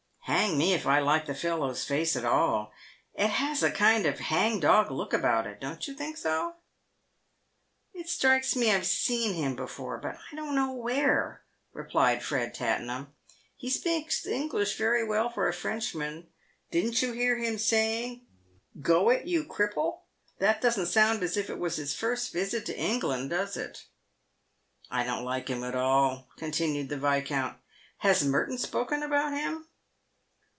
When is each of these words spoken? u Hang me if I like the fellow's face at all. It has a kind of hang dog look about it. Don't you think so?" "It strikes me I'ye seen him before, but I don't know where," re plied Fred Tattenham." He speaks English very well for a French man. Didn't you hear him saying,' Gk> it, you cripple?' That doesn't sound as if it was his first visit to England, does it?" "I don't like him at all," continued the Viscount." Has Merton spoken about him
u 0.27 0.37
Hang 0.37 0.57
me 0.57 0.73
if 0.73 0.87
I 0.87 0.99
like 0.99 1.25
the 1.25 1.35
fellow's 1.35 1.83
face 1.83 2.15
at 2.15 2.23
all. 2.23 2.71
It 3.15 3.27
has 3.31 3.61
a 3.63 3.69
kind 3.69 4.05
of 4.05 4.19
hang 4.19 4.61
dog 4.61 4.89
look 4.89 5.11
about 5.13 5.45
it. 5.45 5.59
Don't 5.59 5.85
you 5.87 5.93
think 5.93 6.15
so?" 6.15 6.55
"It 7.93 8.07
strikes 8.07 8.55
me 8.55 8.71
I'ye 8.71 8.81
seen 8.83 9.33
him 9.33 9.57
before, 9.57 9.97
but 9.97 10.17
I 10.31 10.35
don't 10.37 10.55
know 10.55 10.71
where," 10.73 11.41
re 11.73 11.83
plied 11.83 12.23
Fred 12.23 12.55
Tattenham." 12.55 13.13
He 13.57 13.69
speaks 13.69 14.25
English 14.25 14.77
very 14.77 15.05
well 15.05 15.29
for 15.29 15.49
a 15.49 15.53
French 15.53 15.93
man. 15.93 16.27
Didn't 16.71 17.01
you 17.01 17.11
hear 17.11 17.37
him 17.37 17.57
saying,' 17.57 18.21
Gk> 18.81 19.13
it, 19.15 19.27
you 19.27 19.43
cripple?' 19.43 19.99
That 20.39 20.61
doesn't 20.61 20.87
sound 20.87 21.23
as 21.23 21.35
if 21.35 21.49
it 21.49 21.59
was 21.59 21.75
his 21.75 21.93
first 21.93 22.31
visit 22.31 22.65
to 22.67 22.77
England, 22.79 23.31
does 23.31 23.57
it?" 23.57 23.85
"I 24.89 25.03
don't 25.03 25.25
like 25.25 25.49
him 25.49 25.63
at 25.65 25.75
all," 25.75 26.29
continued 26.37 26.87
the 26.87 26.97
Viscount." 26.97 27.57
Has 27.97 28.23
Merton 28.23 28.57
spoken 28.57 29.03
about 29.03 29.33
him 29.33 29.67